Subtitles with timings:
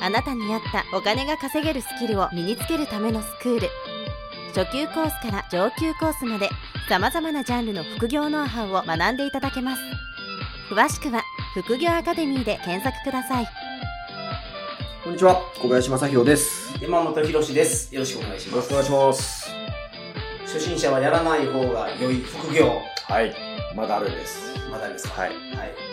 [0.00, 3.68] あなたに合ったお金が稼げるスキルを身につけるためのスクール
[4.54, 6.48] 初級コースから上級コースまで
[6.88, 9.82] 様々なジャンルの副業ノウハウを学んでいただけます
[10.70, 11.22] 詳しくは
[11.54, 13.48] 副業アカデミーで検索ください
[15.04, 16.74] こんにちは、小林正宏です。
[16.80, 17.92] 山本博史です。
[17.92, 18.70] よろしくお願いします。
[18.70, 19.50] よろしくお願いします。
[20.44, 22.80] 初心者はやらない方が良い副業。
[23.08, 23.34] はい。
[23.74, 24.54] まだあるんです。
[24.70, 25.22] まだですか？
[25.22, 25.30] はい。
[25.30, 25.89] はい。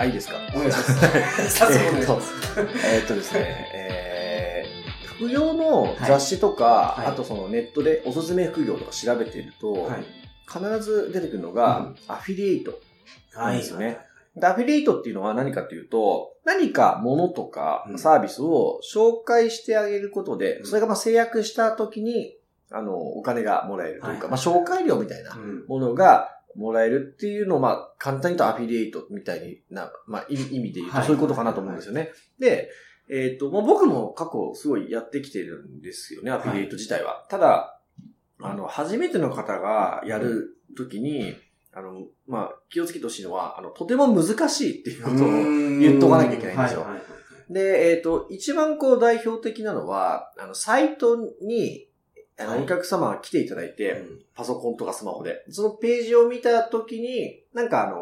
[0.00, 0.36] あ、いいですか？
[0.54, 0.92] お願いします。
[1.58, 2.32] 早速お願いします。
[2.86, 10.04] えーっとですね、えー、副業の雑誌とか、はいあとそのネットでおすすめ副業とか調べていると、はい。
[10.50, 12.78] 必ず出てくるのが、うんアフィリエイト。
[13.34, 13.58] はい。
[13.58, 13.98] ですよね
[14.36, 22.36] でアフィリエイトっていうのは何かというと、何か物とかうんサービスを紹介してあげることで、うんそれがまあ制約した時に、
[22.72, 25.64] あの、お金がもらえるというか、はいまあ紹介料みたいなうん。
[25.68, 31.06] ものがもらえるっていうのを、まあ、簡単に言うとアフィリエイトみたいにな、まあ、意味意味で言うとはい。
[31.06, 32.10] そういうことかなと思うんですよね。
[32.38, 32.70] で、
[33.10, 37.26] えっ、と、まあ、僕も過去すごいやってきてるんですよね、アフィリエイト自体は。
[37.28, 37.80] ただ、
[38.40, 41.34] あの、初めての方がやるときに、
[41.72, 45.28] あの、まあ、気をつけてほしいのは、あの、とても難しいっていうことを
[45.78, 46.80] 言っとかなきゃいけないんですよ。
[46.80, 51.88] はいはいはいで、えっ、と、一番こう代表的なのは、あの、サイトに、
[52.46, 57.98] お客様が来ていただいて、うんパソコンとかスマホで、そのページを見たときに、なんかあの、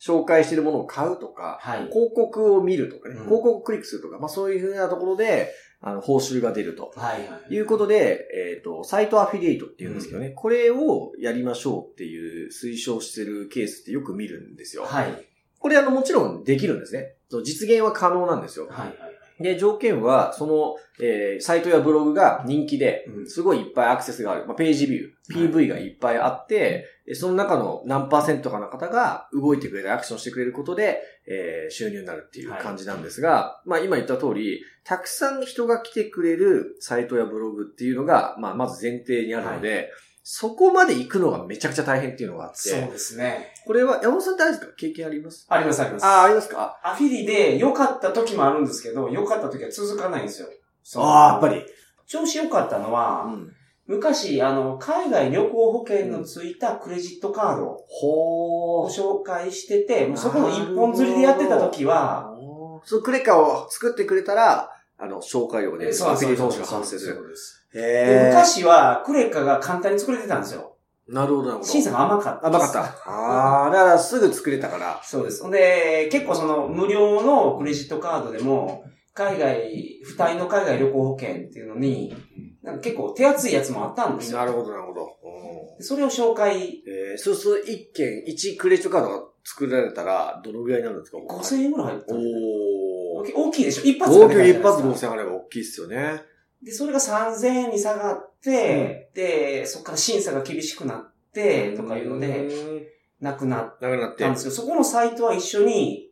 [0.00, 1.86] 紹介してるものを買うとか、はい。
[1.92, 6.92] 広告を見るとかね、うん広告をクリックするとか、まあそういうふうなところで、あの、報酬が出ると。
[6.96, 7.54] はいはい。
[7.54, 14.84] いうことで、えっ、と、サイトアフィリエイトっていうんですけどね、これをやりましょうっていう推奨してるケースってよく見るんですよ。
[14.84, 15.24] はい。
[15.58, 17.14] これあの、もちろんできるんですね。
[17.44, 18.66] 実現は可能なんですよ。
[18.68, 19.05] はい。
[19.40, 23.26] で、条件は、その、えーサイトやブログが人気でう、ん。
[23.26, 24.46] すごいいっぱいアクセスがある。
[24.46, 39.90] まあ、ページビュー、PV がいっぱいあって、でその中の何パーセントかの方が動いてくれる、アクションしてくれることで、えー収入になるっていう感じなんですが、まあ今言った通り、たくさん人が来てくれるサイトやブログっていうのが、まあまず前提にあるので、
[40.28, 43.54] そこまで行くのがめちゃくちゃ大変っていうのがあって、そうですね。
[43.64, 44.72] これは山本さんってあれですか？
[44.76, 46.04] 経験ありますありますあります。
[46.04, 46.80] ああ、ありますか？
[46.82, 50.48] アフィリで良かった時もあるんですけど、良かった時は続かないんですよ。
[50.96, 51.64] ああ、やっぱり。
[52.08, 53.52] 調子良かったのは、うん。
[53.86, 58.90] 昔、あの、海外旅行保険のついたクレジットカードをほー。
[58.90, 62.32] 紹介してて、もうそこの一本釣りでやってた時は、
[62.84, 67.14] そう、クレカを作ってくれたら、あの、紹介料で、そうアフィリエイト報酬が発生する。
[67.14, 67.65] そうです。
[67.74, 68.26] へでー。
[68.28, 70.76] 昔はクレカが簡単に作れてたんですよ。
[71.08, 71.66] なるほど、なるほど。
[71.66, 72.46] 審査が甘かった。
[72.48, 72.82] 甘かった。
[73.06, 75.00] あー、だからすぐ作れたから。
[75.04, 75.42] そうです。
[75.42, 78.84] ほんで、結構その無料のクレジットカードでも、
[79.14, 82.14] 海外、付帯の海外旅行保険っていうのに、
[82.62, 84.38] なんか結構手厚いやつもあったんですよ。
[84.38, 85.06] なるほど、なるほど。
[85.78, 93.32] でそれを紹介、えー、そうすると一件、一クレジットカードが作られたら、どのぐらいになるんですか5000円ぐらい入ったおー。
[93.34, 96.22] 大きいでしょ一発合がでかい計一発じゃないですか5000あれば大きいっすよね。
[96.62, 102.48] で、それが3000円に下がって、で、そこから審査が厳しくなって、とかいうので、
[103.20, 104.24] なくなっなくなって。
[104.24, 106.10] たんですけど、そこのサイトは一緒に、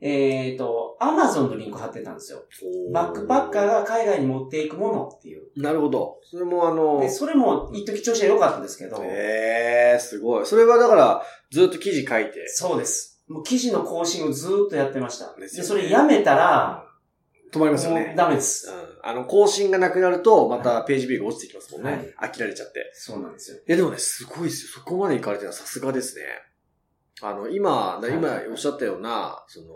[0.00, 2.42] えっ、と、アマゾンのリンク貼ってたんですよ。
[2.90, 5.44] おバックパッカーが海外に持っていくものっていう。
[5.56, 6.18] なるほど。
[6.22, 10.46] それもあの、で、それも一時調子は良かったんですけど、ええー、すごい。
[10.46, 13.22] それはだから、ずっと記事書いて、そうです。
[13.26, 15.34] もう記事の更新をずーっとやってました。
[15.34, 16.84] で、ねそれやめたら、
[17.52, 18.14] 止まりますよね。
[18.16, 18.70] ダメです。
[18.70, 21.90] うんあの、更新がなくなると、またページビューが落ちてきますもんね。
[21.90, 21.96] は
[22.26, 22.90] い飽きられちゃって。
[22.92, 23.58] そうなんですよ。
[23.58, 24.72] いや、でもね、すごいですよ。
[24.80, 26.22] そこまで行かれてるのはさすがですね。
[27.22, 29.68] あの、今、い今おっしゃったような、その、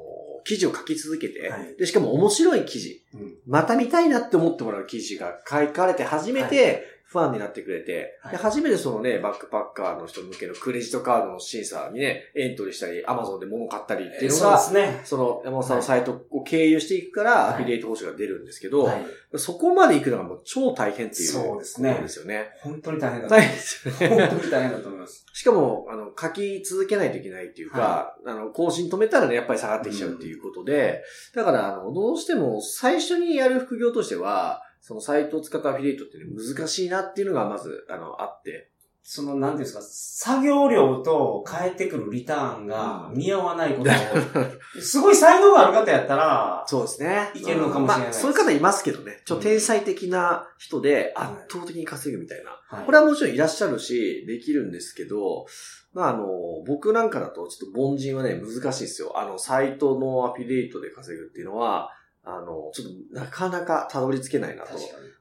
[0.44, 3.38] 記事を書き続けて、はいで、しかも面白い記事、うん。
[3.46, 15.00] また見たいなって思ってもらう記事が書かれて初めて、ファンになってくれて、はいで初めてそのね、バックパッカーの人向けのクレジットカードの審査にね、エントリーしたり、アマゾンで物買ったりっていうのそうでが、すね。
[15.04, 19.04] その山本さんのサイトを経由していくから、はいアフィリエイト報酬が出るんですけど、はい。
[19.36, 21.28] そこまで行くのがもう超大変っていう。
[21.28, 22.50] そうですねですよね。
[22.60, 24.00] 本当に大変だと大思いま変ですよす。
[24.02, 24.08] ね。
[24.08, 25.26] 本当に大変だと思います。
[25.32, 31.02] しかも、あの、書き続けないといけないっていうか、あの、更新止めたらね、やっぱり下がってきちゃうっていうことで、
[31.34, 38.70] だから、あの、どうしても最初にやる副業としては、そのサイトを使ったアフィリエイトって難しいなっていうのがまず、あの、あって、
[39.02, 47.30] その、なんていうんですか、作業量と返ってくるリターンが見合わないことを、すごい才能がある方やったら、そうですね。
[47.34, 49.22] いけるのかもしれないまあ、そういう方いますけどね。
[49.24, 52.50] ちょっと天才的な人でうん圧倒的に稼ぐみたいな。
[52.50, 55.46] はいこれはもちろんいらっしゃるし、できるんですけど、
[55.92, 56.28] まああの、
[56.66, 59.18] 僕なんかだとちょっと凡人はね、難しいですよ。
[59.18, 61.90] あの、サイトのアフィリエイトで稼ぐっていうのは、
[62.22, 64.72] あの、ちょっとなかなかたどり着けないなと。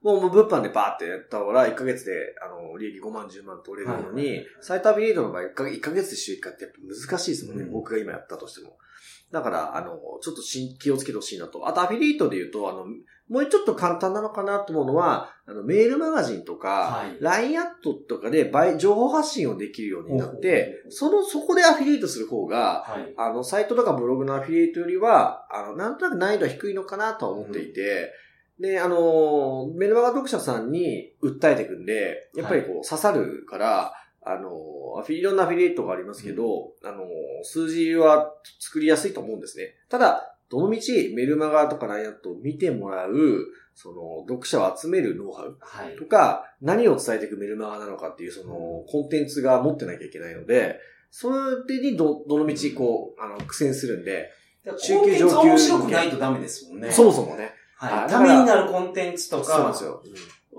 [0.01, 7.63] もう、もう物販でバーってやったら、1ヶ月で、あの、利益5万、10万取れるのに、はいサイトアフィリエイトの場合1ヶ、1ヶ月で収益化ってやっぱ難しいですもんね。
[7.63, 8.77] うん僕が今やったとしても。
[9.31, 10.41] だから、あの、ちょっと
[10.79, 11.67] 気をつけてほしいなと。
[11.67, 12.85] あと、アフィリエイトで言うと、あの、
[13.29, 17.17] もうちょっと簡単なのかなと思うのは、あの、メールマガジンとか、はい。
[17.21, 23.13] LINE アットとかで倍情報発信をできるようになってその、そこでアフィリエイトする方が、はい。
[23.17, 28.11] あの、サイトとかブログのアフィリエイトよりは、あの、なんとなく難易度は低いのかなとは思っていて、
[28.59, 34.49] で、あの、メルマガ読者さんに訴えていくんで、やっぱりこう、刺さるから、あの、
[34.99, 37.05] アフィいろんなアフィリエイトがありますけど、あの、
[37.43, 39.75] 数字は作りやすいと思うんですね。
[39.87, 45.95] ただ、どのみちメルマガとか LINE アットを見てもらう、その、読者を集めるノウハウはい。
[45.95, 50.79] とか、何を伝えていくメルマガなのかっていう、その、コンテンツが持ってなきゃいけないので、
[51.11, 51.29] そ
[51.67, 54.31] れにど、どのみち、こう、あの、苦戦するんで、
[54.65, 55.35] 中級上級。
[55.49, 56.91] 面白くないとダメですもんね。
[56.91, 57.53] そもそもね。
[57.77, 58.09] はい。
[58.09, 60.03] ためになるコンテンツとかそうなんです、よ。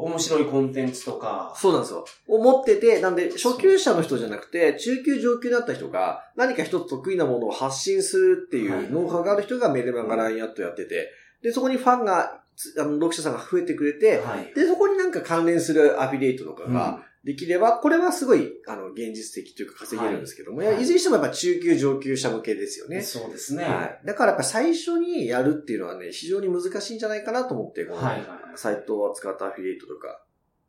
[0.04, 2.04] 面白いコンテンツとか、そうなんですよ。
[2.28, 11.10] を持ってて、なんで、初級者の人じゃなくて、中級上級になった人が、何か一つ得意なものを発信するっていはいうノウハウがある人がメルマガ LINE アットやってて、
[11.42, 14.52] で、そこにファンが、つあの、読者さんが増えてくれて、はい。
[14.54, 23.02] で、そこになんか関連するアフィリエイトとかができれば、これはすごい、あの、現実的というか稼げるんですけども、はいいやいずれにしてもやっぱ中級上級者向けですよね。
[23.02, 23.64] そうですね。
[23.64, 24.06] はい。
[24.06, 28.26] だからやっぱ最初にやるっていうのはね、非常に難しいんじゃないかなと思って、この、はいはい。
[28.56, 30.24] サイトを使ったアフィリエイトとか、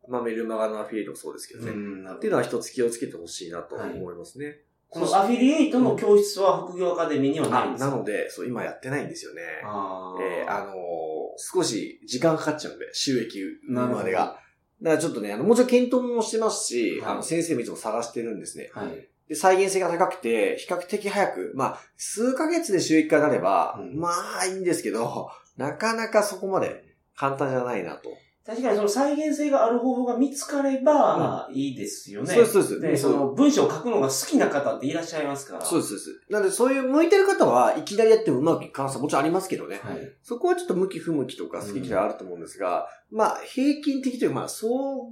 [0.10, 1.72] まあメルマガのアフィリエイトもそうですけどね。
[1.72, 4.60] んっていうのは一つ気をつけてほしいなと思いますね。
[4.90, 7.90] このアフィリエイトの教室は副業アカデミーにはないんあですか？
[7.92, 9.42] なので、そう、今やってないんですよね。
[9.64, 14.38] あえーあのー少し時間かかっちゃうんで、収益までが。
[14.82, 18.72] だからちょっとね、あの、もちろん検討もしてますし、はいあの、先生もいつも探してるんですね。
[18.74, 19.08] はい。
[19.28, 26.84] で、再現性が高くて、比較的早く、まあ、数ヶ月で収益化になれば、うんまあ、いいんですけど、なかなかそこまで
[27.16, 28.10] 簡単じゃないなと。
[28.44, 32.28] 確かにその再現性がある方法が見つかれば、いいですよね。
[32.28, 35.66] そうです、そうでその文章を書くのが好きな方っていらっしゃいますから。
[35.66, 36.32] そうです、そうです。
[36.32, 39.80] なんで、そういう向いてる方はいきなりやってもうまくいく可能性はもちろんありますけどね。
[39.84, 40.12] はい。
[40.24, 44.70] そこはちょっと向き不向きとか好き嫌いあると思うんですが、まあ、平均的というか、まあ、総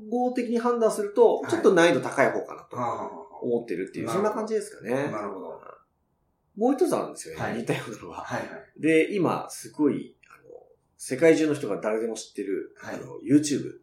[0.09, 3.09] 合的に判断すると、はいちょっと難易度高い方かなとあ
[3.41, 5.11] 思ってるっていう、なるほどそんな感じですかね。
[5.11, 5.49] なるほど。
[5.49, 5.59] は
[6.59, 8.17] もう一つあるんですよね、はい似たようなのは。
[8.17, 8.81] いはい。
[8.81, 10.15] で、今、すごい、
[11.01, 13.79] 世界中の人が誰でも知ってる、はいあの、YouTube。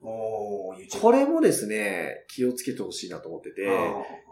[0.79, 1.01] YouTube。
[1.01, 3.73] これもですね、気をつけてほしいなと思ってて、あ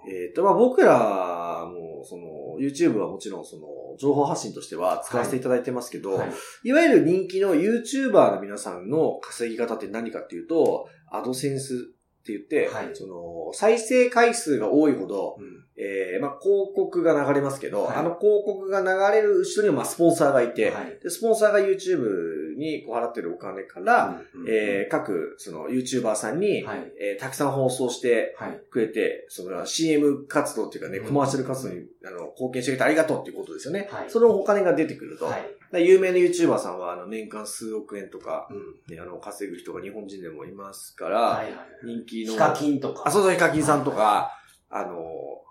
[0.06, 3.62] えっ、と、まあ、僕らも、その、YouTube はもちろん、その、
[3.98, 6.32] 情報発信としては使わせていただいてますけど、ーはい。
[6.62, 11.74] いわゆる人気の YouTuber の皆さんの稼ぎ方って何かっていうと、アドセンス
[12.20, 26.92] って言って、はいその、再生回数が多いほど、うんえー、まあ、広告が流れますけど、はいあの広告が流れる後ろにはまあスポンサーがいて、はいで、スポンサーが YouTube にこう払ってるお金から、うんえー、各、その YouTuber さんに、はい。
[27.00, 28.60] えーたくさん放送してはい。
[28.70, 33.88] くれて、その CM 活動っていうかね、うんコマーシャル活動にあの貢献してくれてありがとうっていうことですよね。
[33.90, 35.26] はいそのお金が出てくると。
[35.26, 35.50] はい。
[35.82, 38.94] 有名な YouTuber さんは、あの、年間数億円とか、うん。
[38.94, 41.56] ね、あの、稼ぐ人が日本人でもいますから、はいはい。
[41.84, 42.32] 人気の。
[42.32, 43.02] ヒカキンとか。
[43.06, 44.30] あ、そうそう、ヒカキンさんとか、
[44.70, 44.86] あの、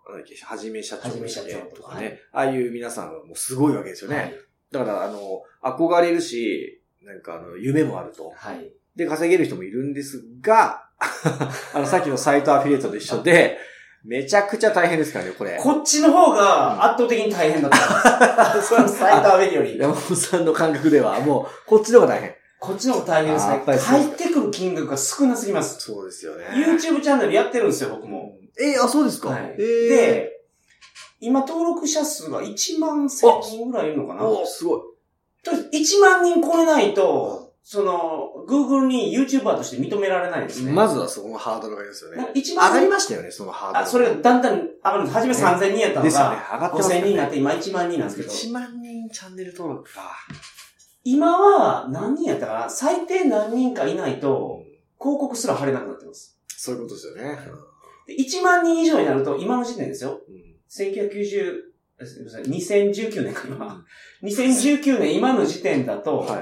[0.10, 2.20] なんだっけ、はじめ社長はじめ社長とかね。
[2.32, 4.18] ああいう皆さんはもうすごいわけですよね。
[4.18, 4.34] はい。
[4.72, 8.32] だから、あの、憧れるし、なんかあの、夢もあると。
[8.36, 8.72] はい。
[8.96, 10.86] で、稼げる人もいるんですが、
[11.74, 13.58] あの、さっきのサイトアフィリエイトと一緒で、
[14.04, 15.58] めちゃくちゃ大変ですからね、これ。
[15.62, 18.60] こっちの方が圧倒的に大変だった。
[18.62, 19.78] そうサイトアベリより。
[19.78, 22.36] 山本さんの感覚では、もう、こっちの方が大変。
[22.60, 25.80] こっちの方が大変ですね入ってくる金額が少なすぎます。
[25.82, 26.46] そうですよね。
[26.54, 28.38] YouTube チャンネルやってるんですよ、僕も。
[28.60, 29.30] えーあ、そうですか。
[29.30, 29.56] はい。
[29.58, 30.32] えー、で、
[31.20, 34.82] 今登録者数が1万1000人ぐらいいるのかなおすごい。
[35.44, 40.72] とりあえず1万人超えないと、その、Google に YouTuber として認められないですね。
[40.72, 42.32] まずはそこのハードルがありますよね。
[42.36, 43.86] 1上がりましたよね、そのハードル。
[43.86, 45.18] あ、それがだんだん上がるんです。
[45.18, 46.36] 初め3000人やったのですよね。
[46.36, 47.00] が、上がってます5000よね。
[47.02, 50.02] 人になって今1万人なんですけど、1万人チャンネル登録か。
[51.06, 52.70] 今は何人やったかな？
[52.70, 54.64] 最低何人かいないと、
[55.00, 56.38] 広告すら貼れなくなってます。
[56.48, 57.38] そういうことですよね。
[58.08, 60.22] で1万人以上になると、今の時点ですよ。
[60.28, 61.73] うん1990、えすみません、
[62.04, 63.84] 2019年か今。
[64.24, 66.40] 2019年今の時点だと、は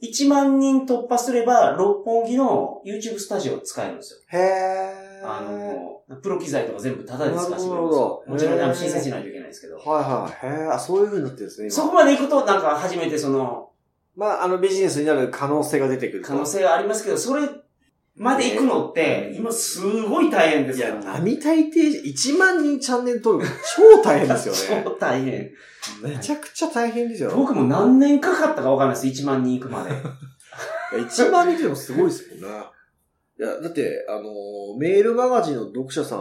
[0.00, 0.10] い。
[0.10, 4.38] 1万人突破すれば、六本木の YouTube スタジオを使えるんですよ。
[4.38, 8.24] へあの、プロ機材とか全部タダで使わせてくれるんですなるほよ。
[8.26, 9.76] どもちろん、申請しないといけないですけど。
[9.78, 10.60] はいはい。
[10.60, 11.74] へえ、あ、そういう風になってるんですね、今。
[11.74, 13.70] そこまで行くと、なんか初めてその、
[14.16, 16.28] まあ、あの、ビジネスになる可能性が出てくると。
[16.28, 17.48] 可能性がありますけど、それ
[18.18, 21.00] まで行くのって、今すごい大変ですよいや、。
[21.00, 24.82] 並大抵、1万人チャンネル登録、超大変ですよね。
[24.84, 25.50] 超大変。
[26.02, 27.32] めちゃくちゃ大変ですよ。
[27.34, 29.22] 僕も何年かかったかわかんないです。
[29.22, 29.90] 1万人行くまで。
[30.98, 32.64] いや1万人ってでもすごいですもんね。
[33.38, 34.24] いや、だって、あの、
[34.78, 36.20] メールマガジンの読者さん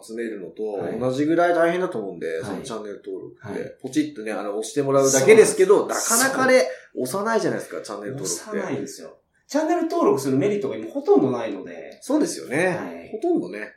[0.00, 8.58] 集めるのとはい同じぐらい大変だと思うんで、いそのチャンネル登録って、はいポチッとね、あの、押してもらうだけですけど、なかなかね、押さないじゃないですか、チャンネル登録って。
[8.58, 9.16] 幼いですよ。
[9.46, 11.98] チャンネル登録するメリットが今ほとんどないので。
[12.00, 12.66] そうですよね。
[12.68, 13.68] はいほとんどね。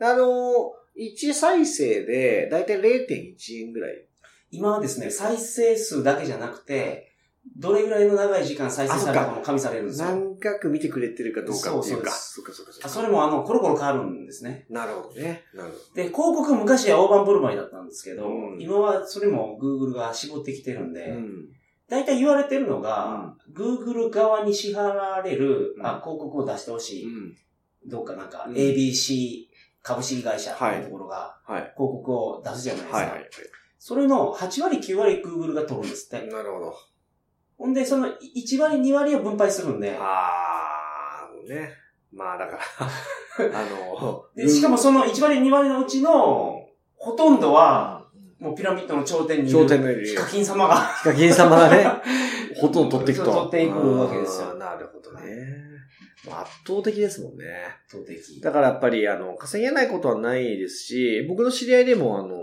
[0.00, 4.04] あの、1再生で、だいたい0.1円ぐらい。
[4.50, 7.08] 今はですね、再生数だけじゃなくて、
[7.56, 10.08] どれぐらいの長い時間再生されたかも加味されるんですよ。
[10.08, 12.10] 何回見てくれてるかどうかっていうか。
[12.10, 14.66] そうそうそうかそそれもあの、コロコロ変わるんですね。
[14.70, 15.44] なるほどね。
[15.54, 15.94] なるほど。
[15.94, 21.48] で、広告昔は大盤振る舞いだったんですけど、うん今はそれも Google が絞ってきてるんで、うん。
[21.88, 27.36] 大体言われてるのが、Google 側に支払われる、うんあ広告を出してほしい、うん。
[27.86, 29.46] どうかなんか、うん ABC
[29.82, 31.62] 株式会社っていうところがはい。
[31.62, 32.96] 広告を出すじゃないですか。
[32.98, 33.30] はいはいはい。
[33.78, 36.26] それの8割9割 Google が取るんですって。
[36.26, 36.74] なるほど。
[37.56, 41.72] ほんで、その1割2割を分配するんで、あー、ね。
[42.12, 42.58] まあだか
[43.38, 46.66] ら、 あの、でしかもその1割2割のうちの、
[46.96, 47.97] ほとんどは、
[48.38, 51.86] もうピラミッドの頂点にいる頂点のいるヒカキン様が、ヒカキン様がね、
[52.56, 53.32] ほとんど取っていくと。
[53.32, 55.68] 取っていくわけですよなるほどね。
[56.30, 57.44] 圧倒的ですもんね。
[57.86, 58.40] 圧倒的。
[58.40, 62.36] だからやっぱり、あの、稼げないことはないですし、僕の知り合いでも、あの、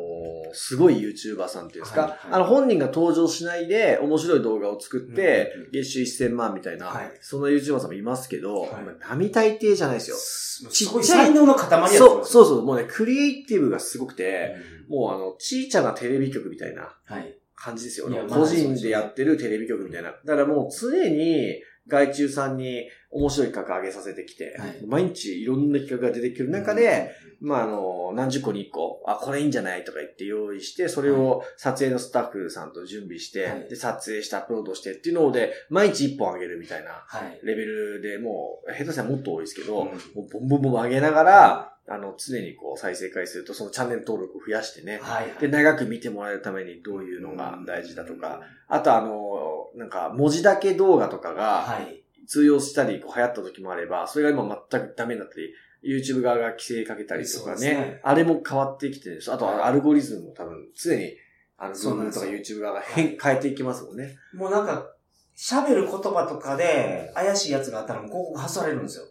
[0.55, 2.19] すごい YouTuber さんっていうんですか、はいはい。
[2.31, 7.11] あの、本人が登場しないで面白い動画を作って月収1000万みたいな、はい。
[7.21, 8.71] その YouTuber さんもいますけど、はい。
[8.83, 10.17] まあ並大抵じゃないですよ。
[10.17, 11.03] すごい。
[11.03, 17.37] 才能の塊やと思いそう、そうそう、もうね、クリエイティブがすごくて、うんもうあの、ちいちゃなテレビ局みたいなはい。
[17.55, 18.09] 感じですよ。
[18.09, 18.21] ね。
[18.21, 20.11] まあ個人でやってるテレビ局みたいな。
[20.11, 21.55] だからもう常に
[21.87, 24.85] 外注さんに面白い企画上げさせてきて、はい。
[24.87, 27.11] 毎日いろんな企画が出てくる中で、、
[27.41, 33.69] まあ、あの、何十個に一個、あ、これいいんじゃないとか言って用意して、それを撮影のスタッフさんと準備して、はい。
[33.69, 37.39] で、撮影してアップロードしてっていうので、毎日一本上げるみたいなはい。
[37.43, 39.87] レベルでもう、下手したらもっと多いですけど、うん。
[39.87, 45.39] もうボンボンボン上げながら、あの、常にこう再生回数とそのチャンネル登録を増やしてね、はい。
[45.39, 52.01] で、長く見てもらえるためにどういうのが大事だとか、あとあの、なんか文字だけ動画とかがはい。
[52.27, 55.53] 通用したりこう流行った時もあれば、それが今全くダメになったり、
[55.83, 59.31] YouTube 側が規制かけたりとかね、ねあれも変わってきてるんです。
[59.31, 61.13] あとアルゴリズムも多分常に、
[61.57, 64.17] あの、Google とか YouTube 側が変、変えていきますもんね。
[64.33, 64.91] もうなんか、
[65.37, 69.05] 喋る言葉とかで怪しいやつがあったらもう広告発されるんですよ。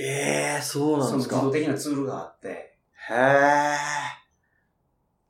[0.00, 1.36] ええー、そうなんですか。
[1.36, 2.48] その自動的なツールがあって。
[2.48, 4.17] へえ。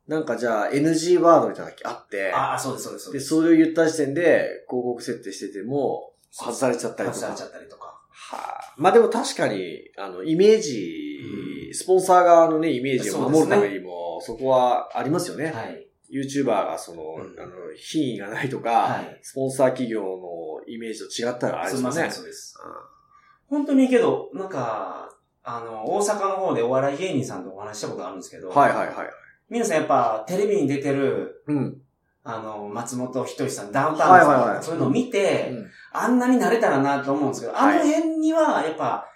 [0.09, 3.19] なんかじゃあ NG ワードみたいなのがあって、ああ、そうです、そうです、そうで。
[3.19, 7.27] それを言った時点で広告設定してても、外されちゃったりとか。
[7.27, 7.85] 外されちゃったりとか。
[8.09, 15.51] はあ、まあでも確かに、あの、イメージ、うスポンサー側のね、イメージを守るためにも、そこはありますよね。
[15.51, 15.87] はい。
[16.11, 21.93] YouTuber がその、うんあの、品位がないとか、はいスポンサー企業のイメージと違ったらあれですよね。
[21.93, 22.57] すみません、そうです。
[23.47, 25.11] 本当にけど、なんか、
[25.43, 29.09] あの、大阪の方でお笑い芸人さんとお話ししたことあるんですけど、うんはいはいはい。
[29.49, 31.77] 皆さんやっぱテレビに出てる、うん。
[32.23, 39.07] あの、松本人志さん、ダウンタウンさんはいはいはいそういうのを見て、うんあんなになれたらなと思うんですけど、はいあの辺には、やっぱ、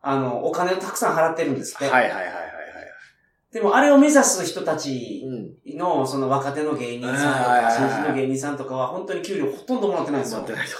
[0.00, 1.84] あの、お金をたくさん払ってるんですって。
[1.84, 2.44] はいはいはいはいはい。
[3.52, 5.22] でも、あれを目指す人たち
[5.66, 5.76] うん。
[5.76, 10.54] の、その若手の芸人さんとか、はいはいはい新人の芸人さんとかは、本当に給料ほとんどもらってないんですよ持って。
[10.54, 10.72] ないと。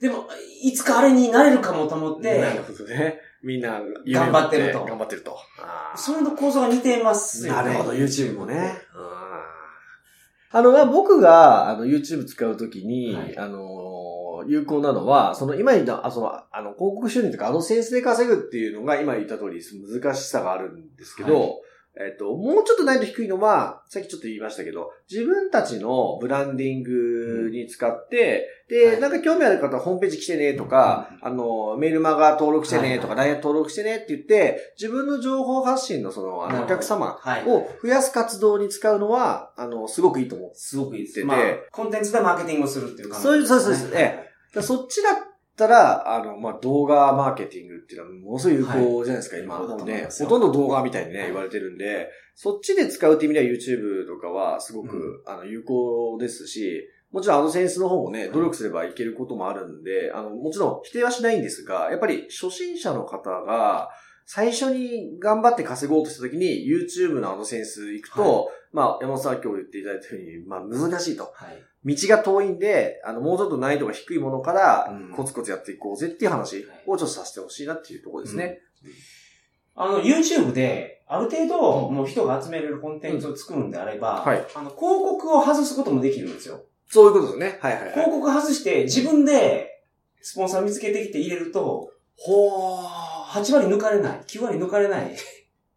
[0.00, 0.26] でも、
[0.62, 3.20] いつかあれになれるかもと思って、なるほどね。
[3.42, 4.84] みんな、頑張ってると。
[4.84, 5.36] 頑張ってると。
[5.96, 7.62] それの構造が似てますよね。
[7.62, 8.78] なるほど、YouTube もね。
[10.52, 13.38] あの、まあ僕が、あの、YouTube 使うときに、はい。
[13.38, 21.46] あの、有効なのは、その、今言った、あ、その、あの、広告収入とか、あのセンスで稼ぐっていうのが、今言った通り、難しさがあるんですけど、は
[21.96, 29.00] えっと、もうちょっと難易度低いのは、さっきちょっと言いましたけど、自分たちのブランディングに使って、で、はい。
[29.00, 33.28] なんか興味ある方はホームページ来てねとか、あの、メールマガ登録してねとか、はい。
[33.30, 37.44] LINE 登録してねって言って、自分の情報発信のその、あの、お客様はい。
[37.46, 40.50] を増やす活動に使うのは、あの、すごくいいと思う。
[40.54, 41.18] すごくいいです。
[41.18, 41.38] でまあ、
[41.72, 45.10] コンテンツでマーケティングをするっていう感じそういうそうそうそうえだそっちだ
[45.64, 49.56] ったら、あの、まあ、動画マーケティングっていうのはものすごい有効じゃないですか、今。
[49.56, 49.62] はい。
[49.64, 51.26] 有効だともうね、ほとんど動画みたいにね、はい。
[51.28, 63.90] 言われてるんで、そっちで使うって意味では YouTube とかはすごく、うあの、有効ですし、もちろんアドセンスの方もね、努力すればいけることもあるんで、あの、もちろん否定はしないんですが、やっぱり初心者の方が、
[64.26, 71.32] 最初に頑張って稼ごうとした時に YouTube のあのセンス行くと、まあ山本さん今日言っていただいたように、まあ難しいと。
[71.34, 71.62] はい。
[71.84, 78.60] 道が遠いんで、あの、もうちょっと難易度が低いものからうん、コツコツやっていこうぜっていう話をちょっとさせてほしいなっていうところですね。
[79.74, 86.60] あの、YouTube で、ある程度、もう人が集めれるコンテンツを作るんであれば、はいあの、広告を外すこともできるんですよ。
[86.86, 87.58] そういうことですね。
[87.62, 87.92] はいはいはい。
[87.92, 89.82] 広告外して、自分で、
[90.20, 93.10] スポンサー見つけてきて入れると、ほー。
[93.30, 94.20] 8割抜かれない。
[94.26, 95.16] 9割抜かれない。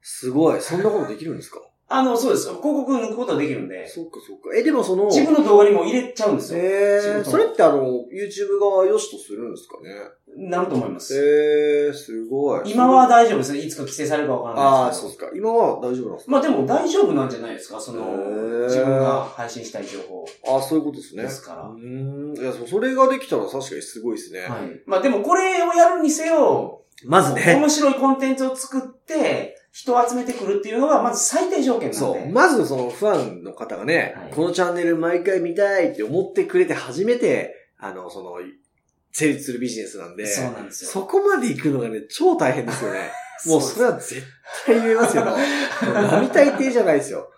[0.01, 0.61] すごい。
[0.61, 1.61] そんなことできるんですか？
[1.95, 2.47] あの、そうです。
[2.47, 4.49] 広告抜くことはできるんで、そっかそっか。
[4.55, 6.59] え、でもその、自分の動画にも入れちゃうんですよ。
[6.61, 9.89] えー、それってあの、YouTube 側良しとするんですかね？
[10.35, 11.13] なると思います。
[11.15, 12.71] えー、すごい。
[12.71, 13.59] 今は大丈夫ですね。
[13.59, 15.11] いつか規制されるかわからああ、ないですけど。
[15.11, 15.37] そうですか。
[15.37, 16.31] 今は大丈夫なんですか？
[16.31, 17.79] まあでも大丈夫なんじゃないですか？
[17.79, 18.01] その
[18.65, 21.21] 自分が配信したい情報ああ、そういうことですね。
[21.23, 21.61] ですから。
[21.69, 22.35] うーん。
[22.35, 24.39] いや、そそれができたら確かにすごいですね。
[24.41, 24.81] はい。
[24.87, 27.55] まあでもこれをやるにせよ、まずね。
[27.59, 31.97] 面白いコンテンツを作って、人を集めてくるっていうのが、まず最低条件なんで。
[31.97, 32.31] そう。
[32.31, 38.35] まずそのファンの方がね、はいこのチャンネル毎回見たいって思ってくれて初めて、あの、その、
[39.11, 40.91] 成立するビジネスなんで、そうなんですよ。
[40.91, 43.11] そこまで行くのがね、超大変ですよね。
[43.47, 44.21] もうそれは絶
[44.65, 45.25] 対言えますよ。
[45.81, 47.31] 並大抵じゃないですよ。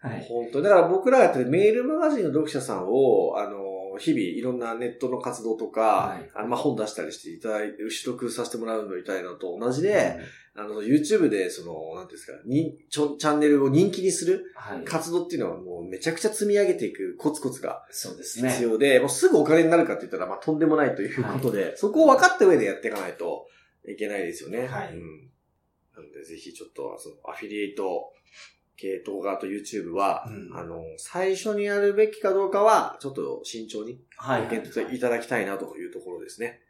[0.00, 0.26] はい。
[0.26, 3.58] 本当にだから僕らがやってるメールマガジンの読者さんを、あの、
[4.02, 10.18] 日々いろんなネットの活動とか、はいあのまあ、本出したりしていただいて、取得させてもらうのみたいなのと同じで、
[10.54, 14.84] あの、YouTube で、その、なんですか、にちょチャンネルを人気にするはい。
[14.84, 18.50] 活動っていうのはもうめちゃくちゃ積み上げていくコツコツがそうですね。
[18.50, 23.46] 必要で、もうすぐお金になるかって言ったら、まあ、とんでもないということで、そこを分かった上でやっていかないと
[23.88, 24.66] いけないですよね。
[24.66, 25.30] はいうん。
[25.96, 28.12] なので、ぜひちょっと、その、アフィリエイト
[28.76, 34.42] 系動画と YouTube は、うんあの、最初にやるべきかどうかは、ちょっと慎重にはい。
[34.44, 36.60] ご検討いただきたいなというところですね。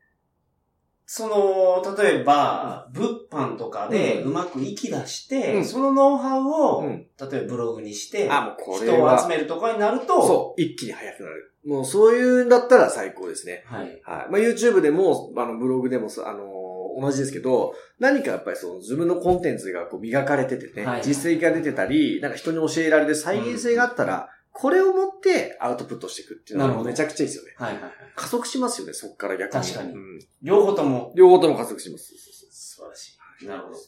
[1.07, 7.07] その、例えば、物販とかでううんまくいき出して、うんそのノウハウを、うん。
[7.19, 11.55] 例えばブログにして、あ、もうこれ人をは、集めるとかになると、そう、一気に速くなる。
[11.67, 13.63] もうそういうんだったら最高ですね。
[13.67, 13.87] はい。
[13.87, 13.97] はい。
[14.03, 16.62] まあ、YouTube でも、あの、ブログでもさ、あのー
[17.01, 27.55] 同じですけど、何かやっぱりその自分のコンテンツがこう磨かれててね、はい実績が出てたり、なんか人に教えられる再現性があったら、これを持ってアウトプットしていくっていうのなるほどはめちゃくちゃいいですよね。
[27.57, 27.93] はいはいはい。
[28.15, 29.65] 加速しますよね、そこから逆に。
[29.65, 32.13] 確かにうん両方とも両方とも加速します。
[32.51, 33.47] 素晴らしい。
[33.47, 33.79] なるほど。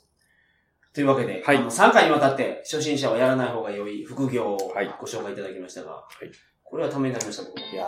[0.94, 6.30] というわけで、はいあの3回にわたって初心者はやらない方が良い副業をはいご紹介いただきましたが、い
[6.62, 7.66] これはためになりました、僕も。
[7.66, 7.86] いや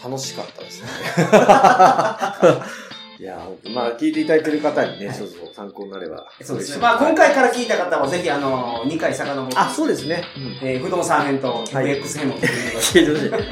[0.00, 0.88] ー、楽しかったですね。
[3.20, 6.24] いやー、ほんとまあ、聞いていただいてる方にね、はいちょっと参考になれば。
[6.40, 6.82] そうですね。
[6.82, 10.22] まあ今回から聞いた方はぜひあの、2回遡って、あ、そうですね。
[10.36, 13.44] うんえー不動産編とはい FX 編も聞いてくださ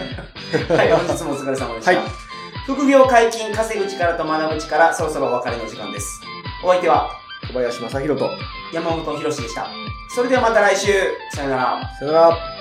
[0.55, 0.74] 聞いて。
[0.74, 0.76] い。
[0.76, 1.90] はい、本日もお疲れ様でした。
[1.92, 2.26] はい
[2.66, 6.20] 副業解禁、稼ぐ力と学ぶ力、そろそろお別れの時間です。
[6.64, 7.11] お相手は
[7.48, 8.31] 小林正宏と、
[8.72, 9.68] 山本博史でした。
[10.14, 10.92] それではまた来週。
[11.33, 11.90] さよなら。
[11.98, 12.55] さよなら。